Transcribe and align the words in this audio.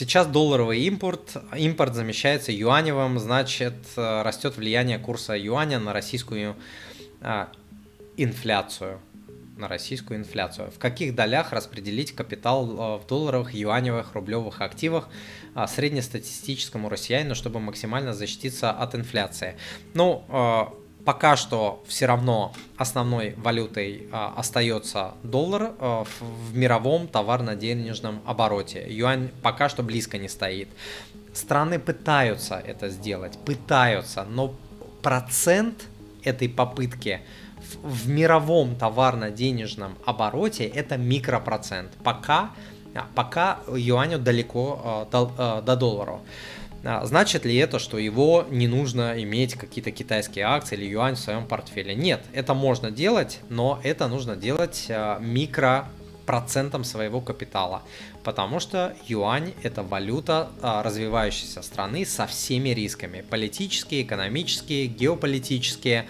сейчас 0.00 0.26
долларовый 0.26 0.80
импорт, 0.80 1.36
импорт 1.54 1.94
замещается 1.94 2.52
юаневым, 2.52 3.18
значит, 3.18 3.74
растет 3.96 4.56
влияние 4.56 4.98
курса 4.98 5.36
юаня 5.36 5.78
на 5.78 5.92
российскую 5.92 6.56
инфляцию 8.16 8.98
на 9.56 9.68
российскую 9.68 10.18
инфляцию. 10.18 10.70
В 10.70 10.78
каких 10.78 11.14
долях 11.14 11.52
распределить 11.52 12.12
капитал 12.12 12.98
в 12.98 13.06
долларовых, 13.06 13.52
юаневых, 13.52 14.14
рублевых 14.14 14.62
активах 14.62 15.10
среднестатистическому 15.68 16.88
россиянину, 16.88 17.34
чтобы 17.34 17.60
максимально 17.60 18.14
защититься 18.14 18.70
от 18.70 18.94
инфляции? 18.94 19.58
Ну, 19.92 20.24
пока 21.04 21.36
что 21.36 21.82
все 21.86 22.06
равно 22.06 22.52
основной 22.76 23.34
валютой 23.36 24.08
а, 24.12 24.34
остается 24.36 25.14
доллар 25.22 25.72
а, 25.78 26.04
в, 26.04 26.22
в 26.22 26.56
мировом 26.56 27.08
товарно-денежном 27.08 28.22
обороте. 28.26 28.86
Юань 28.88 29.30
пока 29.42 29.68
что 29.68 29.82
близко 29.82 30.18
не 30.18 30.28
стоит. 30.28 30.68
Страны 31.32 31.78
пытаются 31.78 32.56
это 32.56 32.88
сделать, 32.88 33.38
пытаются, 33.44 34.24
но 34.24 34.54
процент 35.02 35.86
этой 36.24 36.48
попытки 36.48 37.20
в, 37.82 37.88
в 37.88 38.08
мировом 38.08 38.76
товарно-денежном 38.76 39.96
обороте 40.04 40.66
это 40.66 40.96
микропроцент. 40.96 41.92
Пока, 42.04 42.50
а, 42.94 43.06
пока 43.14 43.60
юаню 43.68 44.18
далеко 44.18 44.80
а, 44.82 45.08
до, 45.10 45.32
а, 45.38 45.62
до 45.62 45.76
доллара. 45.76 46.20
А, 46.84 47.04
значит 47.04 47.44
ли 47.44 47.56
это, 47.56 47.78
что 47.78 47.98
его 47.98 48.46
не 48.50 48.66
нужно 48.66 49.22
иметь 49.22 49.54
какие-то 49.54 49.90
китайские 49.90 50.46
акции 50.46 50.76
или 50.76 50.86
юань 50.86 51.14
в 51.14 51.18
своем 51.18 51.46
портфеле? 51.46 51.94
Нет, 51.94 52.22
это 52.32 52.54
можно 52.54 52.90
делать, 52.90 53.40
но 53.48 53.80
это 53.82 54.08
нужно 54.08 54.36
делать 54.36 54.86
а, 54.88 55.18
микро 55.18 55.88
процентом 56.24 56.84
своего 56.84 57.20
капитала, 57.20 57.82
потому 58.24 58.60
что 58.60 58.94
юань 59.06 59.54
это 59.62 59.82
валюта 59.82 60.50
а, 60.62 60.82
развивающейся 60.82 61.62
страны 61.62 62.04
со 62.04 62.26
всеми 62.26 62.70
рисками, 62.70 63.24
политические, 63.28 64.02
экономические, 64.02 64.86
геополитические, 64.86 66.06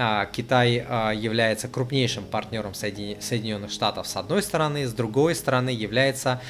а, 0.00 0.26
Китай 0.26 0.84
а, 0.88 1.10
является 1.10 1.66
крупнейшим 1.66 2.24
партнером 2.24 2.72
Соединенных 2.72 3.72
Штатов 3.72 4.06
с 4.06 4.16
одной 4.16 4.44
стороны, 4.44 4.86
с 4.86 4.92
другой 4.92 5.34
стороны 5.34 5.70
является 5.70 6.40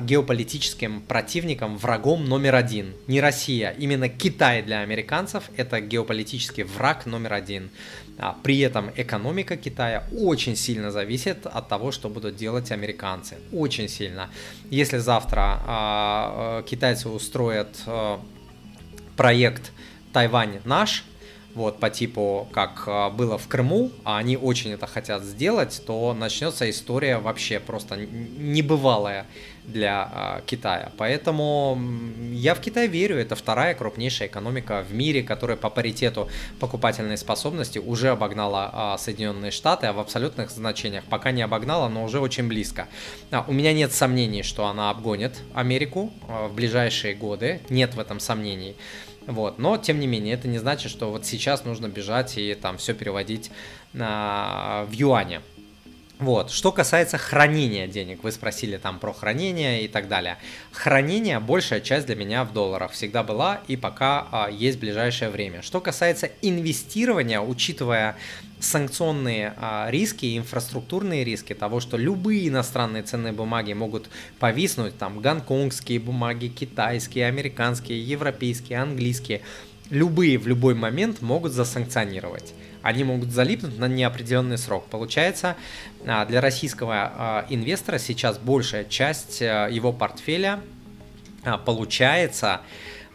геополитическим 0.00 1.02
противником, 1.02 1.76
врагом 1.76 2.24
номер 2.24 2.54
один. 2.54 2.94
Не 3.06 3.20
Россия, 3.20 3.72
именно 3.72 4.08
Китай 4.08 4.62
для 4.62 4.80
американцев 4.80 5.50
это 5.58 5.82
геополитический 5.82 6.62
враг 6.62 7.04
номер 7.04 7.34
один. 7.34 7.68
При 8.42 8.60
этом 8.60 8.90
экономика 8.96 9.58
Китая 9.58 10.04
очень 10.18 10.56
сильно 10.56 10.90
зависит 10.90 11.44
от 11.44 11.68
того, 11.68 11.92
что 11.92 12.08
будут 12.08 12.36
делать 12.36 12.72
американцы. 12.72 13.36
Очень 13.52 13.90
сильно. 13.90 14.30
Если 14.70 14.98
завтра 14.98 16.62
китайцы 16.66 17.08
устроят 17.08 17.68
проект 19.16 19.72
Тайвань 20.12 20.60
наш, 20.64 21.04
вот 21.56 21.80
по 21.80 21.88
типу, 21.88 22.48
как 22.52 22.84
а, 22.86 23.08
было 23.08 23.38
в 23.38 23.48
Крыму, 23.48 23.90
а 24.04 24.18
они 24.18 24.36
очень 24.36 24.72
это 24.72 24.86
хотят 24.86 25.22
сделать, 25.24 25.82
то 25.86 26.12
начнется 26.12 26.68
история 26.68 27.16
вообще 27.16 27.60
просто 27.60 27.96
небывалая 27.96 29.26
для 29.66 30.08
а, 30.10 30.40
Китая. 30.46 30.92
Поэтому 30.96 31.78
я 32.32 32.54
в 32.54 32.60
Китай 32.60 32.86
верю, 32.86 33.18
это 33.18 33.34
вторая 33.34 33.74
крупнейшая 33.74 34.28
экономика 34.28 34.84
в 34.88 34.94
мире, 34.94 35.22
которая 35.22 35.56
по 35.56 35.70
паритету 35.70 36.28
покупательной 36.60 37.18
способности 37.18 37.78
уже 37.78 38.10
обогнала 38.10 38.70
а, 38.72 38.98
Соединенные 38.98 39.50
Штаты, 39.50 39.86
а 39.86 39.92
в 39.92 39.98
абсолютных 39.98 40.50
значениях 40.50 41.04
пока 41.04 41.32
не 41.32 41.42
обогнала, 41.42 41.88
но 41.88 42.04
уже 42.04 42.20
очень 42.20 42.48
близко. 42.48 42.88
А, 43.30 43.44
у 43.46 43.52
меня 43.52 43.72
нет 43.72 43.92
сомнений, 43.92 44.42
что 44.42 44.66
она 44.66 44.90
обгонит 44.90 45.40
Америку 45.54 46.12
в 46.28 46.54
ближайшие 46.54 47.14
годы, 47.14 47.60
нет 47.68 47.94
в 47.94 48.00
этом 48.00 48.20
сомнений. 48.20 48.76
Вот. 49.26 49.58
Но, 49.58 49.76
тем 49.76 49.98
не 49.98 50.06
менее, 50.06 50.34
это 50.34 50.46
не 50.46 50.58
значит, 50.58 50.90
что 50.90 51.10
вот 51.10 51.26
сейчас 51.26 51.64
нужно 51.64 51.88
бежать 51.88 52.38
и 52.38 52.54
там 52.54 52.78
все 52.78 52.94
переводить 52.94 53.50
на, 53.92 54.84
в 54.88 54.92
юане. 54.92 55.40
Вот. 56.18 56.50
Что 56.50 56.72
касается 56.72 57.18
хранения 57.18 57.86
денег, 57.86 58.24
вы 58.24 58.32
спросили 58.32 58.78
там 58.78 58.98
про 58.98 59.12
хранение 59.12 59.84
и 59.84 59.88
так 59.88 60.08
далее. 60.08 60.38
Хранение, 60.72 61.40
большая 61.40 61.80
часть 61.80 62.06
для 62.06 62.16
меня 62.16 62.44
в 62.44 62.54
долларах 62.54 62.92
всегда 62.92 63.22
была 63.22 63.60
и 63.68 63.76
пока 63.76 64.26
а, 64.32 64.48
есть 64.50 64.78
ближайшее 64.78 65.28
время. 65.28 65.60
Что 65.60 65.78
касается 65.82 66.30
инвестирования, 66.40 67.40
учитывая 67.40 68.16
санкционные 68.60 69.52
а, 69.58 69.88
риски, 69.90 70.38
инфраструктурные 70.38 71.22
риски 71.22 71.54
того, 71.54 71.80
что 71.80 71.98
любые 71.98 72.48
иностранные 72.48 73.02
ценные 73.02 73.34
бумаги 73.34 73.74
могут 73.74 74.08
повиснуть, 74.38 74.96
там 74.96 75.20
гонконгские 75.20 76.00
бумаги, 76.00 76.46
китайские, 76.48 77.26
американские, 77.26 78.02
европейские, 78.02 78.78
английские, 78.78 79.42
любые 79.90 80.38
в 80.38 80.46
любой 80.48 80.74
момент 80.74 81.20
могут 81.20 81.52
засанкционировать 81.52 82.54
они 82.86 83.02
могут 83.02 83.32
залипнуть 83.32 83.78
на 83.78 83.88
неопределенный 83.88 84.58
срок. 84.58 84.86
Получается, 84.86 85.56
а, 86.06 86.24
для 86.24 86.40
российского 86.40 86.94
а, 86.94 87.46
инвестора 87.50 87.98
сейчас 87.98 88.38
большая 88.38 88.84
часть 88.84 89.42
а, 89.42 89.68
его 89.68 89.92
портфеля 89.92 90.60
получается 91.64 92.60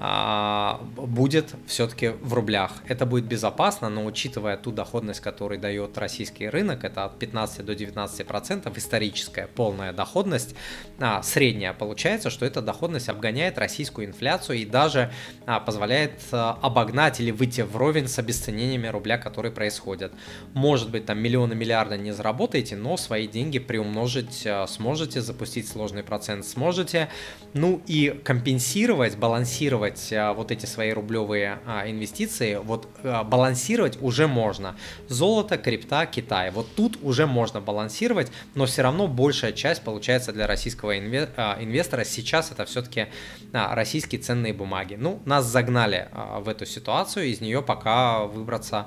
будет 0.00 1.54
все-таки 1.66 2.08
в 2.08 2.32
рублях. 2.32 2.72
Это 2.88 3.04
будет 3.04 3.26
безопасно, 3.26 3.90
но 3.90 4.06
учитывая 4.06 4.56
ту 4.56 4.72
доходность, 4.72 5.20
которую 5.20 5.60
дает 5.60 5.98
российский 5.98 6.48
рынок, 6.48 6.84
это 6.84 7.04
от 7.04 7.18
15 7.18 7.66
до 7.66 7.74
19 7.74 8.26
процентов, 8.26 8.78
историческая 8.78 9.46
полная 9.46 9.92
доходность, 9.92 10.54
а, 10.98 11.22
средняя 11.22 11.74
получается, 11.74 12.30
что 12.30 12.46
эта 12.46 12.62
доходность 12.62 13.10
обгоняет 13.10 13.58
российскую 13.58 14.06
инфляцию 14.06 14.60
и 14.60 14.64
даже 14.64 15.12
а, 15.44 15.60
позволяет 15.60 16.12
обогнать 16.32 17.20
или 17.20 17.30
выйти 17.30 17.60
вровень 17.60 18.08
с 18.08 18.18
обесценениями 18.18 18.86
рубля, 18.86 19.18
которые 19.18 19.52
происходят. 19.52 20.12
Может 20.54 20.90
быть, 20.90 21.04
там 21.04 21.18
миллионы, 21.18 21.54
миллиарды 21.54 21.98
не 21.98 22.12
заработаете, 22.12 22.74
но 22.74 22.96
свои 22.96 23.28
деньги 23.28 23.58
приумножить 23.58 24.46
сможете, 24.66 25.20
запустить 25.20 25.68
сложный 25.68 26.02
процент 26.02 26.46
сможете, 26.46 27.10
ну 27.52 27.82
и 27.86 28.18
компенсировать, 28.24 29.18
балансировать 29.18 29.89
балансировать 29.90 30.12
а, 30.12 30.32
вот 30.32 30.50
эти 30.50 30.66
свои 30.66 30.92
рублевые 30.92 31.58
а, 31.66 31.88
инвестиции, 31.88 32.56
вот 32.56 32.88
а, 33.02 33.24
балансировать 33.24 33.98
уже 34.00 34.26
можно. 34.26 34.76
Золото, 35.08 35.58
крипта, 35.58 36.06
Китай. 36.06 36.50
Вот 36.50 36.74
тут 36.74 36.98
уже 37.02 37.26
можно 37.26 37.60
балансировать, 37.60 38.30
но 38.54 38.66
все 38.66 38.82
равно 38.82 39.06
большая 39.06 39.52
часть 39.52 39.82
получается 39.82 40.32
для 40.32 40.46
российского 40.46 40.98
инвестора. 40.98 42.04
Сейчас 42.04 42.52
это 42.52 42.64
все-таки 42.64 43.06
российские 43.52 44.20
ценные 44.20 44.52
бумаги. 44.52 44.96
Ну, 44.98 45.20
нас 45.24 45.44
загнали 45.46 46.08
в 46.40 46.48
эту 46.48 46.66
ситуацию, 46.66 47.26
из 47.26 47.40
нее 47.40 47.62
пока 47.62 48.24
выбраться 48.24 48.86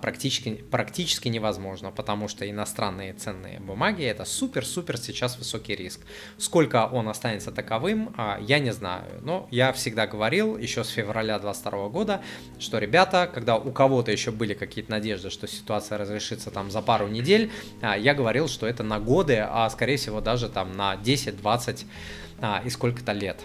практически, 0.00 0.54
практически 0.70 1.28
невозможно, 1.28 1.90
потому 1.90 2.28
что 2.28 2.48
иностранные 2.48 3.12
ценные 3.14 3.60
бумаги 3.60 4.04
это 4.04 4.24
супер-супер 4.24 4.96
сейчас 4.98 5.38
высокий 5.38 5.76
риск. 5.76 6.00
Сколько 6.38 6.86
он 6.86 7.08
останется 7.08 7.50
таковым, 7.52 8.14
я 8.40 8.58
не 8.58 8.72
знаю, 8.72 9.04
но 9.22 9.48
я 9.50 9.72
всегда 9.72 10.06
говорю, 10.06 10.33
говорил 10.34 10.56
еще 10.56 10.82
с 10.84 10.88
февраля 10.88 11.38
2022 11.38 11.88
года, 11.88 12.20
что, 12.58 12.78
ребята, 12.78 13.30
когда 13.32 13.56
у 13.56 13.70
кого-то 13.70 14.10
еще 14.10 14.30
были 14.30 14.54
какие-то 14.54 14.90
надежды, 14.90 15.30
что 15.30 15.46
ситуация 15.46 15.98
разрешится 15.98 16.50
там 16.50 16.70
за 16.70 16.82
пару 16.82 17.08
недель, 17.08 17.50
а, 17.80 17.96
я 17.96 18.14
говорил, 18.14 18.48
что 18.48 18.66
это 18.66 18.82
на 18.82 18.98
годы, 18.98 19.38
а 19.38 19.68
скорее 19.70 19.96
всего 19.96 20.20
даже 20.20 20.48
там 20.48 20.72
на 20.72 20.96
10, 20.96 21.36
20 21.36 21.86
а, 22.40 22.62
и 22.64 22.70
сколько-то 22.70 23.12
лет. 23.12 23.40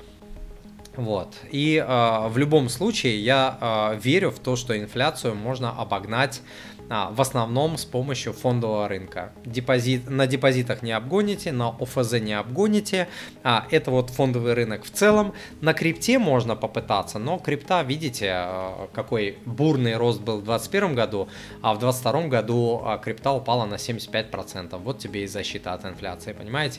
Вот. 0.96 1.36
И 1.52 1.78
э, 1.78 2.28
в 2.28 2.38
любом 2.38 2.68
случае 2.68 3.24
я 3.24 3.94
э, 3.94 4.00
верю 4.04 4.32
в 4.32 4.40
то, 4.40 4.58
что 4.58 4.78
инфляцию 4.78 5.34
можно 5.34 5.72
обогнать 5.72 6.42
а, 6.90 7.12
в 7.12 7.22
основном 7.22 7.78
с 7.78 7.86
помощью 7.86 8.34
фондового 8.34 8.88
рынка. 8.88 9.32
Депозит, 9.46 10.10
на 10.10 10.28
депозитах 10.28 10.82
не 10.82 10.92
обгоните, 10.92 11.52
на 11.52 11.70
ОФЗ 11.70 12.14
не 12.14 12.34
обгоните. 12.34 13.08
А, 13.44 13.66
это 13.72 13.92
вот 13.92 14.10
фондовый 14.10 14.54
рынок 14.54 14.84
в 14.84 14.90
целом. 14.92 15.34
На 15.62 15.74
крипте 15.74 16.20
можно 16.20 16.56
попытаться, 16.56 17.20
но 17.20 17.38
крипта, 17.38 17.82
видите, 17.82 18.32
а, 18.32 18.90
какой 18.94 19.38
бурный 19.46 19.96
рост 19.98 20.22
был 20.22 20.38
в 20.38 20.46
2021 20.46 20.96
году, 20.96 21.30
а 21.62 21.74
в 21.74 21.80
2022 21.80 22.28
году 22.28 22.82
а, 22.84 22.98
крипта 22.98 23.32
упала 23.32 23.66
на 23.66 23.76
75%. 23.76 24.78
Вот 24.78 25.00
тебе 25.00 25.24
и 25.24 25.28
защита 25.28 25.74
от 25.74 25.86
инфляции, 25.86 26.34
понимаете? 26.34 26.70